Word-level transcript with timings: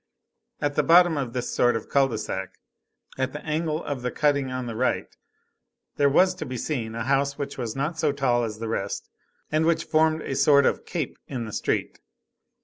At 0.61 0.73
the 0.73 0.81
bottom 0.81 1.15
of 1.15 1.33
this 1.33 1.53
sort 1.53 1.75
of 1.75 1.87
cul 1.87 2.07
de 2.07 2.17
sac, 2.17 2.55
at 3.19 3.33
the 3.33 3.45
angle 3.45 3.83
of 3.83 4.01
the 4.01 4.09
cutting 4.09 4.49
on 4.51 4.65
the 4.65 4.75
right, 4.75 5.15
there 5.97 6.09
was 6.09 6.33
to 6.41 6.43
be 6.47 6.57
seen 6.57 6.95
a 6.95 7.03
house 7.05 7.37
which 7.37 7.55
was 7.55 7.75
not 7.75 7.99
so 7.99 8.11
tall 8.11 8.43
as 8.43 8.57
the 8.57 8.67
rest, 8.67 9.11
and 9.51 9.63
which 9.67 9.83
formed 9.85 10.23
a 10.23 10.33
sort 10.35 10.65
of 10.65 10.87
cape 10.87 11.19
in 11.27 11.45
the 11.45 11.53
street. 11.53 11.99